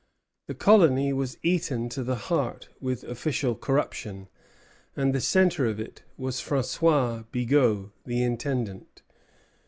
The 0.47 0.55
colony 0.55 1.13
was 1.13 1.37
eaten 1.43 1.87
to 1.89 2.03
the 2.03 2.15
heart 2.15 2.69
with 2.79 3.03
official 3.03 3.53
corruption; 3.53 4.29
and 4.95 5.13
the 5.13 5.21
centre 5.21 5.67
of 5.67 5.79
it 5.79 6.01
was 6.17 6.41
François 6.41 7.25
Bigot, 7.31 7.91
the 8.03 8.23
intendant. 8.23 9.03